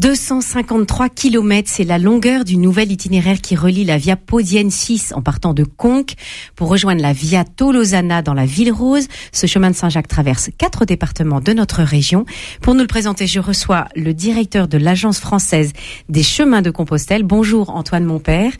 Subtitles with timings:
[0.00, 5.20] 253 km, c'est la longueur du nouvel itinéraire qui relie la Via Podienne 6 en
[5.20, 6.14] partant de Conques
[6.56, 9.08] pour rejoindre la Via Tolosana dans la Ville Rose.
[9.30, 12.24] Ce chemin de Saint-Jacques traverse quatre départements de notre région.
[12.62, 15.74] Pour nous le présenter, je reçois le directeur de l'Agence française
[16.08, 17.22] des chemins de Compostelle.
[17.22, 18.52] Bonjour Antoine Monpère.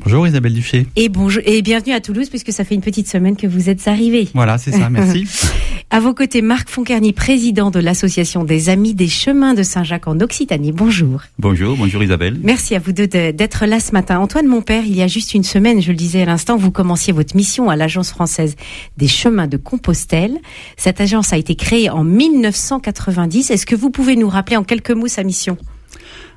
[0.00, 0.86] Bonjour Isabelle Duché.
[0.94, 3.88] Et bonjour et bienvenue à Toulouse puisque ça fait une petite semaine que vous êtes
[3.88, 4.28] arrivé.
[4.32, 5.26] Voilà, c'est ça, merci.
[5.90, 10.20] à vos côtés, Marc Foncarny, président de l'association des Amis des Chemins de Saint-Jacques en
[10.20, 10.70] Occitanie.
[10.70, 11.22] Bonjour.
[11.40, 12.38] Bonjour, bonjour Isabelle.
[12.44, 14.20] Merci à vous deux d'être là ce matin.
[14.20, 16.70] Antoine, mon père, il y a juste une semaine, je le disais à l'instant, vous
[16.70, 18.54] commenciez votre mission à l'Agence française
[18.96, 20.38] des chemins de Compostelle.
[20.76, 23.50] Cette agence a été créée en 1990.
[23.50, 25.58] Est-ce que vous pouvez nous rappeler en quelques mots sa mission?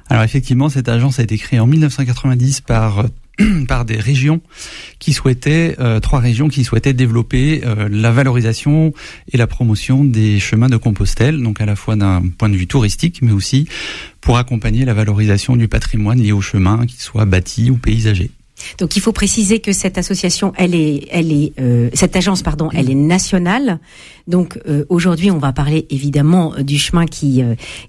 [0.09, 3.05] Alors effectivement, cette agence a été créée en 1990 par
[3.67, 4.41] par des régions
[4.99, 8.93] qui souhaitaient, euh, trois régions qui souhaitaient développer euh, la valorisation
[9.31, 12.67] et la promotion des chemins de Compostelle, donc à la fois d'un point de vue
[12.67, 13.67] touristique, mais aussi
[14.19, 18.31] pour accompagner la valorisation du patrimoine lié aux chemins, qu'ils soient bâtis ou paysagers.
[18.77, 22.69] Donc il faut préciser que cette association, elle est, elle est, euh, cette agence, pardon,
[22.73, 23.79] elle est nationale.
[24.27, 27.43] Donc euh, aujourd'hui, on va parler évidemment euh, du chemin qui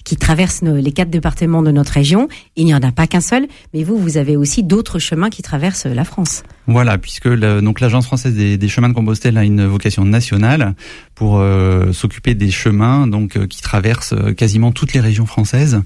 [0.05, 2.29] qui traverse les quatre départements de notre région.
[2.57, 5.43] Il n'y en a pas qu'un seul, mais vous, vous avez aussi d'autres chemins qui
[5.43, 6.43] traversent la France.
[6.67, 10.75] Voilà, puisque donc l'agence française des, chemins de Compostelle a une vocation nationale
[11.15, 11.45] pour
[11.93, 15.83] s'occuper des chemins donc qui traversent quasiment toutes les régions françaises,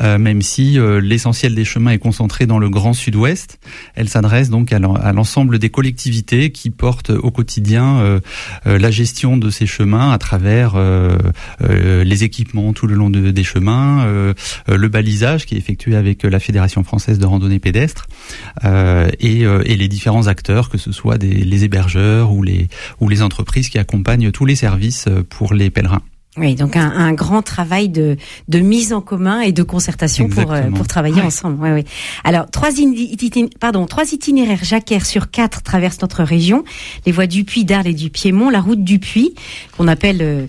[0.00, 3.58] même si l'essentiel des chemins est concentré dans le Grand Sud-Ouest.
[3.94, 4.78] Elle s'adresse donc à
[5.12, 8.20] l'ensemble des collectivités qui portent au quotidien euh,
[8.66, 11.18] euh, la gestion de ces chemins à travers euh,
[12.04, 14.06] les équipements tout le long des chemins,
[14.66, 18.06] le balisage qui est effectué avec la Fédération française de randonnée pédestre
[18.62, 22.68] et, les différents acteurs, que ce soit les hébergeurs ou les,
[23.00, 26.02] ou les entreprises qui accompagnent tous les services pour les pèlerins.
[26.36, 28.16] Oui, donc un, un, grand travail de,
[28.48, 31.62] de mise en commun et de concertation pour, euh, pour travailler ensemble.
[31.62, 31.84] Ouais, ouais.
[32.24, 32.70] Alors, trois,
[33.60, 36.64] pardon, trois itinéraires jacquaires sur quatre traversent notre région.
[37.06, 39.34] Les voies du Puy, d'Arles et du Piémont, la route du Puy,
[39.76, 40.46] qu'on appelle euh,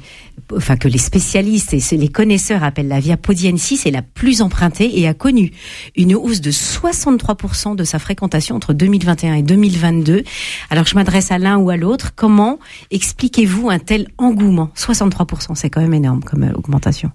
[0.56, 5.00] enfin que les spécialistes et les connaisseurs appellent la Via Podiensis, est la plus empruntée
[5.00, 5.52] et a connu
[5.96, 10.24] une hausse de 63% de sa fréquentation entre 2021 et 2022.
[10.70, 12.14] Alors je m'adresse à l'un ou à l'autre.
[12.16, 12.60] Comment
[12.92, 14.72] expliquez-vous un tel engouement?
[14.76, 17.12] 63%, c'est quand même énorme comme euh, augmentation.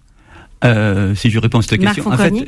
[0.64, 2.32] Euh, si je réponds à cette question, en fait,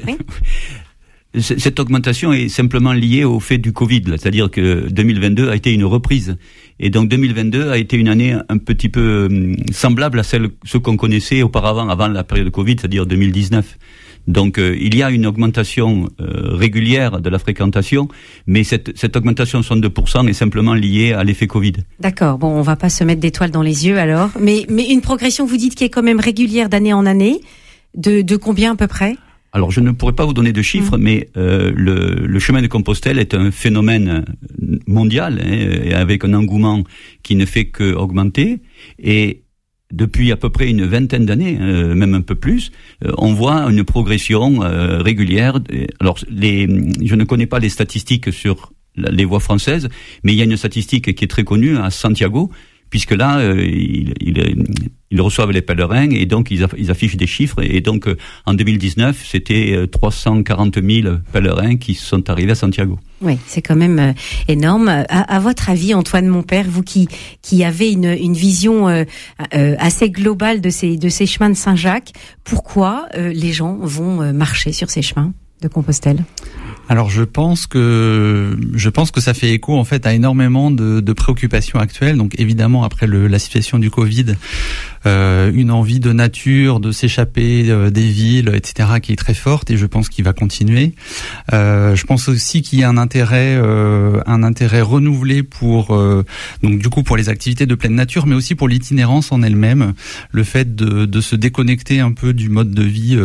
[1.41, 5.85] cette augmentation est simplement liée au fait du Covid, c'est-à-dire que 2022 a été une
[5.85, 6.37] reprise.
[6.79, 10.77] Et donc 2022 a été une année un petit peu hum, semblable à celle ce
[10.77, 13.79] qu'on connaissait auparavant, avant la période de Covid, c'est-à-dire 2019.
[14.29, 18.09] Donc euh, il y a une augmentation euh, régulière de la fréquentation,
[18.47, 21.73] mais cette, cette augmentation de 62% est simplement liée à l'effet Covid.
[21.99, 25.01] D'accord, bon, on va pas se mettre d'étoiles dans les yeux alors, mais, mais une
[25.01, 27.41] progression, vous dites, qui est quand même régulière d'année en année,
[27.97, 29.17] de, de combien à peu près?
[29.53, 31.03] Alors je ne pourrais pas vous donner de chiffres, mm.
[31.03, 34.25] mais euh, le, le, chemin de Compostelle est un phénomène
[34.87, 36.83] mondial, hein, avec un engouement
[37.23, 38.61] qui ne fait que augmenter.
[38.99, 39.43] Et
[39.93, 42.73] depuis à peu près une vingtaine d'années, euh, même un peu plus,
[43.05, 45.61] euh, on voit une progression euh, régulière.
[46.01, 46.67] Alors les,
[47.03, 49.89] je ne connais pas les statistiques sur les voies françaises,
[50.23, 52.51] mais il y a une statistique qui est très connue à Santiago,
[52.91, 53.57] puisque là, euh,
[55.13, 57.63] ils, reçoivent les pèlerins et donc ils, affichent des chiffres.
[57.63, 62.99] Et donc, euh, en 2019, c'était 340 euh, 000 pèlerins qui sont arrivés à Santiago.
[63.21, 64.15] Oui, c'est quand même
[64.49, 64.89] énorme.
[65.09, 67.07] À, votre avis, Antoine mon père, vous qui
[67.41, 68.89] qui avez une, vision
[69.53, 72.13] assez globale de ces de ces chemins de Saint-Jacques,
[72.43, 76.25] pourquoi les gens vont marcher sur ces chemins de Compostelle?
[76.89, 81.01] Alors je pense que je pense que ça fait écho en fait à énormément de,
[81.01, 82.17] de préoccupations actuelles.
[82.17, 84.35] Donc évidemment après le, la situation du Covid,
[85.07, 89.71] euh, une envie de nature, de s'échapper euh, des villes, etc., qui est très forte
[89.71, 90.95] et je pense qu'il va continuer.
[91.53, 95.97] Euh, je pense aussi qu'il y a un intérêt, euh, un intérêt renouvelé pour
[96.63, 99.95] donc du coup pour les activités de pleine nature, mais aussi pour l'itinérance en elle-même,
[100.31, 103.19] le fait de, de, se déconnecter un peu du mode de vie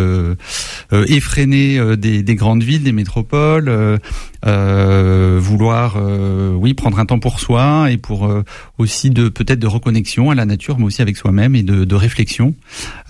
[0.92, 4.00] effréné des, des grandes villes, des métropoles,
[4.46, 8.44] euh, vouloir, euh, oui, prendre un temps pour soi et pour euh,
[8.78, 12.54] aussi de peut-être de reconnexion à la nature, mais aussi avec soi-même et de, réflexion.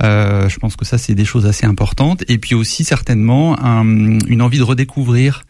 [0.01, 2.23] Euh, je pense que ça c'est des choses assez importantes.
[2.29, 3.85] Et puis aussi certainement un,
[4.27, 5.45] une envie de redécouvrir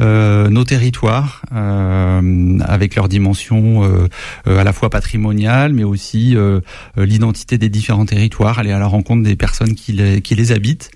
[0.00, 4.08] euh, nos territoires euh, avec leur dimension euh,
[4.46, 6.36] à la fois patrimoniale, mais aussi
[6.96, 10.90] l'identité des différents territoires, aller à la rencontre des personnes qui les, qui les habitent.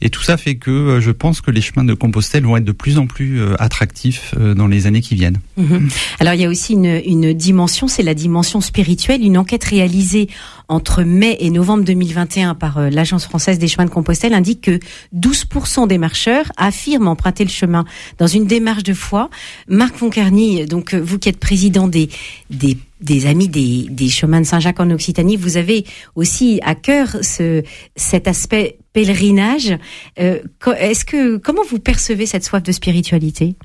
[0.00, 2.72] Et tout ça fait que je pense que les chemins de Compostelle vont être de
[2.72, 5.38] plus en plus attractifs dans les années qui viennent.
[5.56, 5.88] Mhm.
[6.20, 9.22] Alors il y a aussi une, une dimension, c'est la dimension spirituelle.
[9.22, 10.28] Une enquête réalisée
[10.68, 14.78] entre mai et novembre 2021 par l'Agence française des chemins de Compostelle indique que
[15.14, 17.84] 12% des marcheurs affirment emprunter le chemin
[18.18, 19.30] dans une démarche de foi.
[19.68, 22.08] Marc Foncarny, donc euh, vous qui êtes président des,
[22.50, 25.84] des, amis des, des chemins de Saint-Jacques en Occitanie, vous avez
[26.14, 27.62] aussi à cœur ce,
[27.96, 29.76] cet aspect pèlerinage.
[30.18, 30.38] Euh,
[30.78, 33.56] est-ce que comment vous percevez cette soif de spiritualité?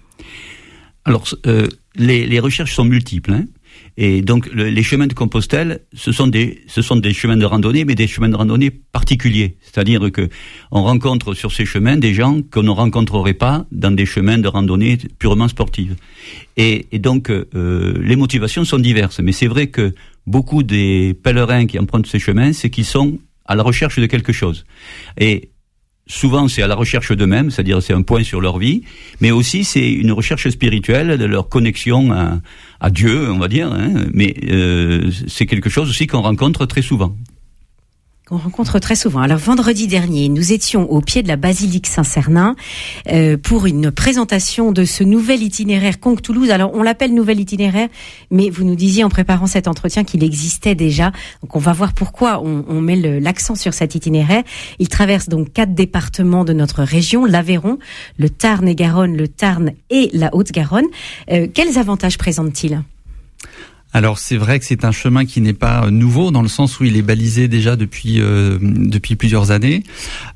[1.06, 3.32] Alors, euh, les, les, recherches sont multiples.
[3.32, 3.46] Hein.
[4.02, 7.84] Et donc les chemins de Compostelle, ce sont des ce sont des chemins de randonnée,
[7.84, 9.58] mais des chemins de randonnée particuliers.
[9.60, 10.30] C'est-à-dire que
[10.72, 14.48] on rencontre sur ces chemins des gens qu'on ne rencontrerait pas dans des chemins de
[14.48, 15.98] randonnée purement sportives.
[16.56, 19.20] Et, et donc euh, les motivations sont diverses.
[19.20, 19.94] Mais c'est vrai que
[20.26, 24.32] beaucoup des pèlerins qui empruntent ces chemins, c'est qu'ils sont à la recherche de quelque
[24.32, 24.64] chose.
[25.20, 25.50] Et
[26.10, 28.82] souvent c'est à la recherche d'eux-mêmes, c'est-à-dire c'est un point sur leur vie,
[29.22, 32.12] mais aussi c'est une recherche spirituelle de leur connexion
[32.82, 36.82] à, Dieu, on va dire, hein, mais euh, c'est quelque chose aussi qu'on rencontre très
[36.82, 37.16] souvent
[38.30, 39.22] qu'on rencontre très souvent.
[39.22, 42.56] Alors vendredi dernier, nous étions au pied de la basilique Saint-Cernin
[43.12, 46.52] euh, pour une présentation de ce nouvel itinéraire Conques-Toulouse.
[46.52, 47.88] Alors on l'appelle nouvel itinéraire,
[48.30, 51.12] mais vous nous disiez en préparant cet entretien qu'il existait déjà.
[51.42, 54.44] Donc on va voir pourquoi on, on met l'accent sur cet itinéraire.
[54.78, 57.80] Il traverse donc quatre départements de notre région l'Aveyron,
[58.20, 60.86] le Tarn et Garonne, le Tarn et la Haute-Garonne.
[61.32, 62.84] Euh, quels avantages présente-t-il
[63.92, 66.80] alors c'est vrai que c'est un chemin qui n'est pas euh, nouveau dans le sens
[66.80, 69.84] où il est balisé déjà depuis euh, depuis plusieurs années.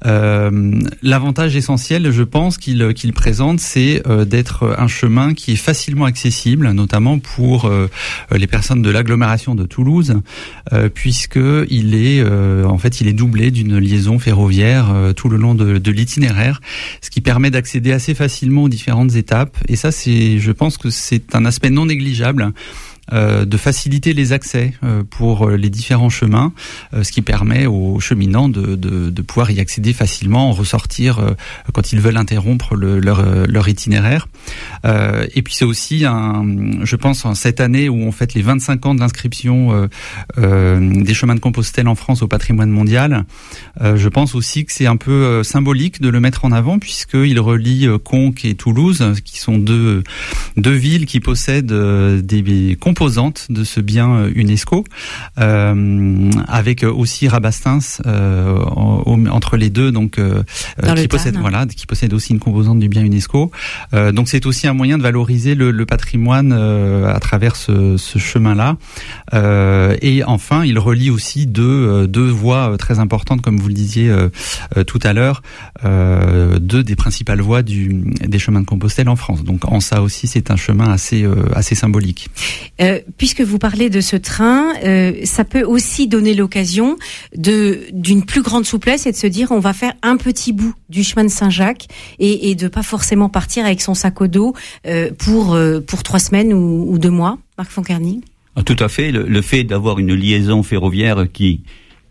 [0.06, 6.06] Euh, L'avantage essentiel, je pense, qu'il qu'il présente, c'est d'être un chemin qui est facilement
[6.06, 7.70] accessible, notamment pour
[8.32, 10.16] les personnes de l'agglomération de Toulouse,
[10.94, 11.40] puisque
[11.70, 15.92] il est en fait il est doublé d'une liaison ferroviaire tout le long de, de
[15.92, 16.62] l'itinéraire,
[17.02, 19.58] ce qui permet d'accéder assez facilement aux différentes étapes.
[19.68, 22.54] Et ça, c'est, je pense que c'est un aspect non négligeable
[23.12, 26.54] de faciliter les accès euh, pour euh, les différents chemins,
[27.02, 31.36] ce qui permet aux cheminants de, de, de, pouvoir y accéder facilement, en ressortir
[31.74, 34.28] quand ils veulent interrompre le, leur, leur, itinéraire.
[34.86, 36.46] et puis c'est aussi, un,
[36.84, 39.90] je pense, en cette année où on fête les 25 ans de l'inscription
[40.38, 43.26] des chemins de Compostelle en France au patrimoine mondial,
[43.82, 47.88] je pense aussi que c'est un peu symbolique de le mettre en avant puisqu'il relie
[48.04, 50.04] Conques et Toulouse, qui sont deux,
[50.58, 54.84] deux villes qui possèdent des composante de ce bien euh, UNESCO,
[55.40, 60.20] euh, avec aussi Rabastins euh, entre les deux, donc
[60.96, 63.52] qui possède voilà, qui possède aussi une composante du bien UNESCO.
[64.14, 68.78] donc c'est aussi un moyen de valoriser le, le patrimoine à travers ce, ce chemin-là.
[70.02, 74.14] et enfin, il relie aussi deux deux voies très importantes, comme vous le disiez
[74.86, 75.42] tout à l'heure,
[75.84, 79.44] deux des principales voies du, des chemins de Compostelle en France.
[79.44, 81.26] Donc en ça aussi, c'est un chemin assez
[81.56, 82.30] assez symbolique.
[82.84, 86.98] Euh, puisque vous parlez de ce train, euh, ça peut aussi donner l'occasion
[87.36, 90.74] de d'une plus grande souplesse et de se dire on va faire un petit bout
[90.90, 91.88] du chemin de Saint-Jacques
[92.20, 94.54] et, et de pas forcément partir avec son sac au dos
[94.86, 95.58] euh, pour
[95.88, 97.38] pour trois semaines ou, deux mois.
[97.58, 98.22] Marc Foncarny.
[98.56, 99.12] Ah, tout à fait.
[99.12, 101.62] Le, le fait d'avoir une liaison ferroviaire qui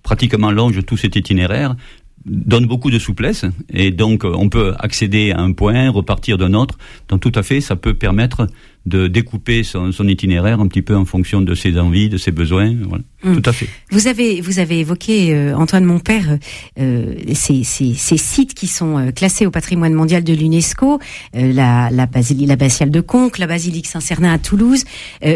[0.02, 1.76] pratiquement longe tout cet itinéraire
[2.24, 6.78] donne beaucoup de souplesse et donc on peut accéder à un point, repartir d'un autre.
[7.08, 8.46] Donc tout à fait, ça peut permettre
[8.86, 12.32] de découper son, son, itinéraire un petit peu en fonction de ses envies, de ses
[12.32, 12.74] besoins.
[12.88, 13.04] Voilà.
[13.22, 13.40] Mm.
[13.40, 13.68] Tout à fait.
[13.90, 16.38] Vous avez vous avez évoqué euh, Antoine mon père
[16.78, 20.98] euh, ces, ces, ces, sites qui sont euh, classés au patrimoine mondial de l'UNESCO,
[21.36, 24.84] euh, la la basilique la basiale de Conques, la basilique Saint-Cernin à Toulouse.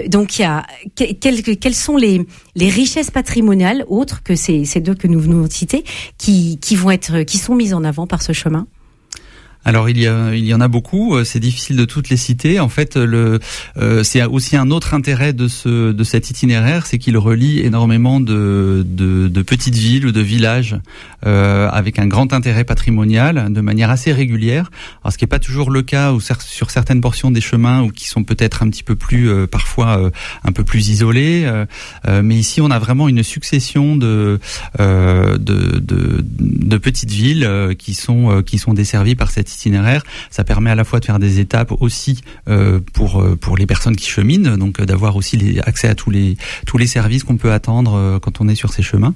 [0.09, 2.27] donc il y a quelles quelles sont les
[2.57, 5.85] les richesses patrimoniales autres que ces, ces deux que nous venons de citer
[6.19, 8.67] qui qui vont être qui sont mises en avant par ce chemin?
[9.67, 11.17] Alors il y, a, il y en a beaucoup.
[11.17, 12.61] Euh, c'est difficile de toutes les citer.
[12.61, 13.41] En fait, le
[13.77, 18.21] euh, c'est aussi un autre intérêt de ce de cet itinéraire, c'est qu'il relie énormément
[18.21, 20.77] de, de, de, petites villes ou de villages
[21.27, 24.71] euh, avec un grand intérêt patrimonial de manière assez régulière.
[25.03, 27.91] Alors ce qui n'est pas toujours le cas ou sur certaines portions des chemins ou
[27.91, 30.13] qui sont peut-être un petit peu plus euh, parfois
[30.45, 31.51] un peu plus isolés.
[32.07, 34.39] mais ici, on a vraiment une succession de
[34.79, 39.56] de, de, de petites villes qui sont qui sont desservies par cette
[40.31, 43.97] Ça permet à la fois de faire des étapes aussi euh, pour pour les personnes
[43.97, 46.37] qui cheminent, donc d'avoir aussi accès à tous les
[46.67, 49.15] tous les services qu'on peut attendre quand on est sur ces chemins,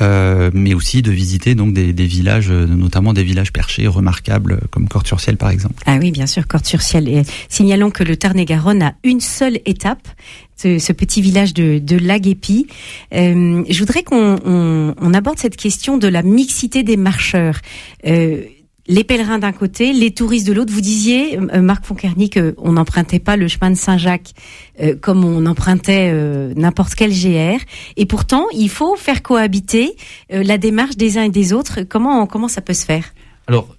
[0.00, 5.50] mais aussi de visiter donc des, villages, notamment des villages perchés remarquables comme Corte-sur-Ciel par
[5.50, 5.82] exemple.
[5.86, 7.08] Ah oui, bien sûr, Corte-sur-Ciel.
[7.08, 10.08] Et signalons que le Tarn-et-Garonne a une seule étape,
[10.56, 12.66] ce, petit village de, de Laguépi.
[13.14, 17.60] Euh, je voudrais qu'on on, aborde cette question de la mixité des marcheurs.
[18.06, 18.42] Euh,
[18.88, 20.72] les pèlerins d'un côté, les touristes de l'autre.
[20.72, 24.32] Vous disiez, euh, Marc Fonkerny, qu'on n'empruntait pas le chemin de Saint-Jacques
[24.80, 27.60] euh, comme on empruntait euh, n'importe quel GR.
[27.96, 29.96] Et pourtant, il faut faire cohabiter
[30.30, 31.80] la démarche des uns et des autres.
[31.82, 33.14] Comment, comment ça peut se faire?
[33.46, 33.74] Alors,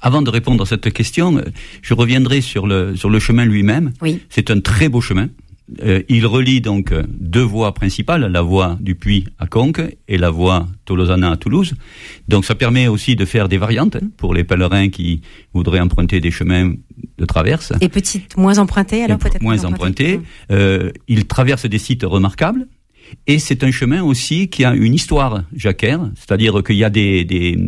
[0.00, 1.42] avant de répondre à cette question,
[1.80, 3.92] je reviendrai sur le, sur le chemin lui-même.
[4.02, 4.20] Oui.
[4.28, 5.28] C'est un très beau chemin.
[5.82, 10.30] Euh, il relie donc deux voies principales, la voie du Puy à Conques et la
[10.30, 11.74] voie Tolosana à Toulouse.
[12.28, 15.22] Donc ça permet aussi de faire des variantes hein, pour les pèlerins qui
[15.54, 16.74] voudraient emprunter des chemins
[17.18, 17.72] de traverse.
[17.80, 20.20] Et petites moins empruntées alors peut-être moins empruntés.
[20.50, 22.66] Euh, il traverse des sites remarquables.
[23.26, 27.24] Et c'est un chemin aussi qui a une histoire jacquère, c'est-à-dire qu'il y a des,
[27.24, 27.58] des,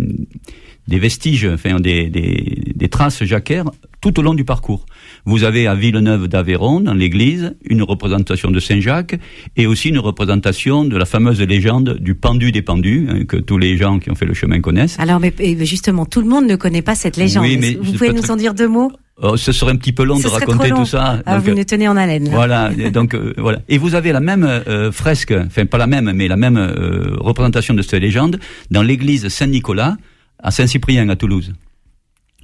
[0.88, 4.84] des vestiges, enfin des, des, des traces jacquères tout au long du parcours.
[5.24, 9.18] Vous avez à Villeneuve d'Aveyron, dans l'église, une représentation de Saint-Jacques
[9.56, 13.56] et aussi une représentation de la fameuse légende du pendu des pendus, hein, que tous
[13.56, 14.98] les gens qui ont fait le chemin connaissent.
[15.00, 15.32] Alors, mais
[15.64, 17.46] justement, tout le monde ne connaît pas cette légende.
[17.80, 18.92] vous pouvez nous en dire deux mots?
[19.22, 21.22] Oh, ce serait un petit peu long de raconter tout ça.
[21.24, 22.28] Ah, vous nous tenez en haleine.
[22.30, 23.60] Voilà, donc euh, voilà.
[23.68, 27.14] Et vous avez la même euh, fresque, enfin pas la même, mais la même euh,
[27.18, 28.40] représentation de cette légende
[28.72, 29.96] dans l'église Saint-Nicolas
[30.44, 31.52] à Saint-Cyprien à Toulouse.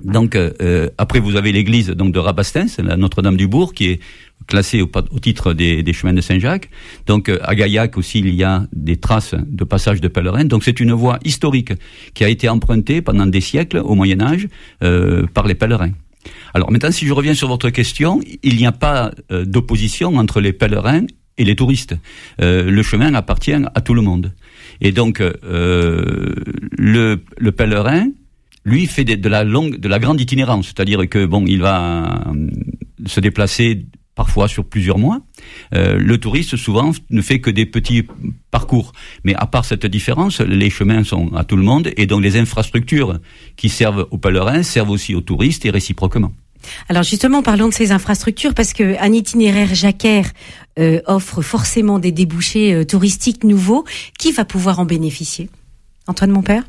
[0.02, 4.00] Donc euh, euh, après vous avez l'église donc de Rabastens, la Notre-Dame-du-Bourg, qui est
[4.46, 6.70] classée au, titre des, chemins de Saint-Jacques.
[7.06, 10.46] Donc euh, à Gaillac aussi il y a des traces de passage de pèlerins.
[10.46, 11.72] Donc c'est une voie historique
[12.14, 14.48] qui a été empruntée pendant des siècles au Moyen Âge
[15.34, 15.92] par les pèlerins.
[16.54, 20.54] Alors maintenant si je reviens sur votre question, il n'y a pas d'opposition entre les
[20.54, 21.04] pèlerins
[21.36, 21.94] et les touristes.
[22.38, 24.32] le chemin appartient à tout le monde.
[24.80, 28.08] Et donc le, le pèlerin
[28.64, 32.46] lui fait de, la longue, de la grande itinérance, c'est-à-dire que bon, il va euh,
[33.06, 35.20] se déplacer parfois sur plusieurs mois.
[35.74, 38.06] Euh, le touriste souvent ne fait que des petits
[38.50, 38.92] parcours,
[39.24, 42.36] mais à part cette différence, les chemins sont à tout le monde et donc les
[42.36, 43.18] infrastructures
[43.56, 46.32] qui servent aux pèlerins servent aussi aux touristes et réciproquement.
[46.88, 50.30] Alors justement, parlons de ces infrastructures parce que un itinéraire jacquaire
[50.78, 53.84] euh, offre forcément des débouchés touristiques nouveaux.
[54.18, 55.48] Qui va pouvoir en bénéficier?
[56.06, 56.64] Antoine mon père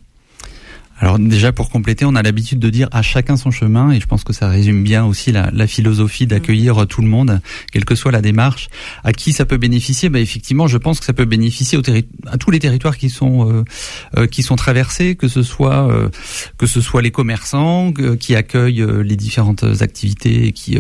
[1.02, 4.06] alors déjà pour compléter, on a l'habitude de dire à chacun son chemin et je
[4.06, 7.42] pense que ça résume bien aussi la, la philosophie d'accueillir tout le monde,
[7.72, 8.70] quelle que soit la démarche.
[9.04, 10.10] À qui ça peut bénéficier?
[10.10, 11.82] Bah, Effectivement, je pense que ça peut bénéficier au
[12.28, 13.64] à tous les territoires qui sont euh,
[14.18, 16.10] euh, qui sont traversés, que ce soit euh,
[16.60, 20.78] que ce soit les commerçants qui accueillent les différentes activités et qui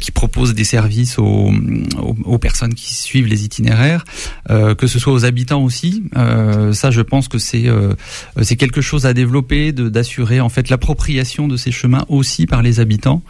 [0.00, 1.52] qui proposent des services aux,
[2.24, 4.04] aux, personnes qui suivent les itinéraires,
[4.48, 6.04] que ce soit aux habitants aussi.
[6.72, 7.66] ça, je pense que c'est
[8.42, 12.80] c'est quelque chose à développer d'assurer en fait l'appropriation de ces chemins aussi par les
[12.80, 13.22] habitants.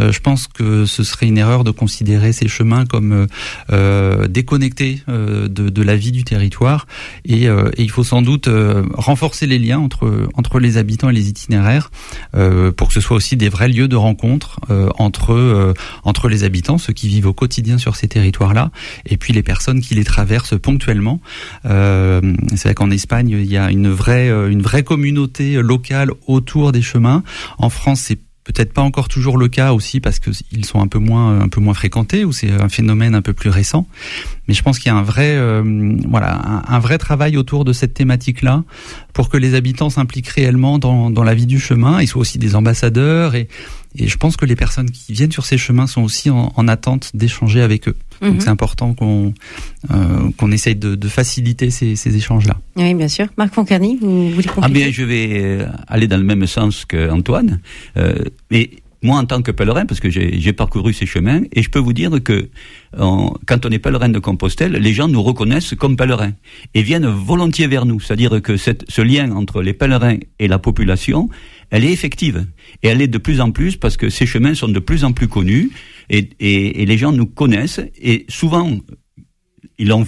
[0.00, 3.26] Euh, je pense que ce serait une erreur de considérer ces chemins comme euh,
[3.70, 6.86] euh déconnectés de, la vie du territoire
[7.24, 8.48] et, et, il faut sans doute
[8.94, 11.90] renforcer les liens entre entre les habitants et les itinéraires
[12.32, 14.60] pour que ce soit aussi des vrais lieux de rencontre
[14.98, 18.70] entre entre les habitants, ceux qui vivent au quotidien sur ces territoires-là,
[19.06, 21.20] et puis les personnes qui les traversent ponctuellement.
[21.64, 26.82] C'est vrai qu'en Espagne, il y a une vraie une vraie communauté locales autour des
[26.82, 27.22] chemins.
[27.58, 30.98] En France, c'est peut-être pas encore toujours le cas aussi parce qu'ils sont un peu
[30.98, 33.88] moins un peu moins fréquentés ou c'est un phénomène un peu plus récent.
[34.46, 37.72] Mais je pense qu'il y a un vrai euh, voilà un, vrai travail autour de
[37.72, 38.62] cette thématique là
[39.12, 42.00] pour que les habitants s'impliquent réellement dans, dans la vie du chemin.
[42.00, 43.48] Ils soient aussi des ambassadeurs et
[43.98, 47.12] et je pense que les personnes qui viennent sur ces chemins sont aussi en attente
[47.14, 47.96] d'échanger avec eux.
[48.20, 48.40] Donc mhm.
[48.40, 49.32] c'est important qu'on
[49.90, 52.56] euh, qu'on essaye de, de faciliter ces, ces échanges-là.
[52.76, 53.26] Oui, bien sûr.
[53.36, 57.60] Marc Foncarny, vous voulez Ah bien, je vais euh, aller dans le même sens qu'Antoine.
[57.96, 58.70] Euh, mais
[59.02, 61.92] moi, en tant que pèlerin, parce que j'ai parcouru ces chemins, et je peux vous
[61.92, 62.48] dire que
[62.92, 66.32] quand on est pèlerin de Compostelle, les gens nous reconnaissent comme pèlerins
[66.74, 68.00] et viennent volontiers vers nous.
[68.00, 71.28] C'est-à-dire que cette, ce lien entre les pèlerins et la population,
[71.70, 72.46] elle est effective.
[72.82, 75.12] Et elle est de plus en plus parce que ces chemins sont de plus en
[75.12, 75.70] plus connus
[76.08, 78.78] et, et, et les gens nous connaissent et souvent
[79.78, 80.06] ils l'ont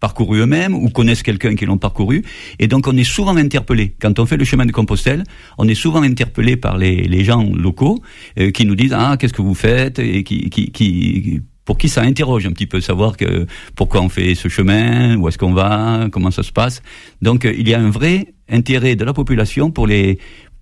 [0.00, 2.24] parcouru eux-mêmes ou connaissent quelqu'un qui l'ont parcouru.
[2.58, 3.94] Et donc on est souvent interpellé.
[4.00, 5.24] Quand on fait le chemin de Compostelle,
[5.58, 8.00] on est souvent interpellé par les, les gens locaux
[8.38, 9.98] euh, qui nous disent ah qu'est-ce que vous faites?
[9.98, 13.46] Et qui, qui, qui pour qui ça interroge un petit peu savoir que
[13.76, 16.82] pourquoi on fait ce chemin, où est-ce qu'on va, comment ça se passe.
[17.20, 20.18] Donc euh, il y a un vrai intérêt de la population pour les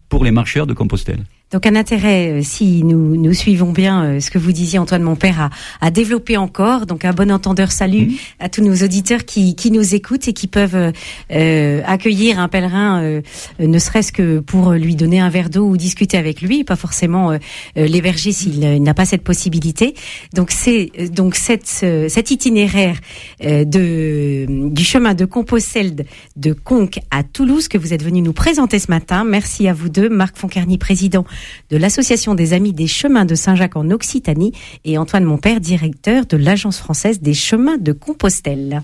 [0.09, 1.25] pour les marcheurs de Compostelle.
[1.51, 5.03] Donc un intérêt, euh, si nous, nous suivons bien euh, ce que vous disiez Antoine
[5.03, 6.87] mon père, à, à développer encore.
[6.87, 8.17] Donc un bon entendeur salut mhm.
[8.39, 10.93] à tous nos auditeurs qui, qui nous écoutent et qui peuvent
[11.33, 13.21] euh, accueillir un pèlerin,
[13.59, 17.37] ne serait-ce que pour lui donner un verre d'eau ou discuter avec lui, pas forcément
[17.77, 19.95] l'héberger s'il n'a pas cette possibilité.
[20.35, 22.97] Donc c'est donc cette, cet itinéraire
[23.41, 26.05] de du chemin de Compostelle
[26.37, 29.25] de Conques à Toulouse que vous êtes venu nous présenter ce matin.
[29.25, 31.25] Merci à vous deux, Marc Foncarny, président
[31.71, 34.53] de l'Association des Amis des Chemins de Saint-Jacques en Occitanie
[34.85, 38.83] et Antoine Monpère, directeur de l'Agence française des Chemins de Compostelle.